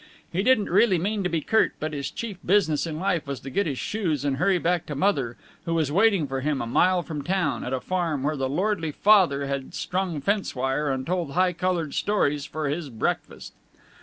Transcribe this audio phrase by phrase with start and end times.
[0.33, 3.51] He didn't really mean to be curt, but his chief business in life was to
[3.51, 7.03] get his shoes and hurry back to Mother, who was waiting for him, a mile
[7.03, 11.33] from town, at a farm where the lordly Father had strung fence wire and told
[11.33, 13.53] high colored stories for his breakfast.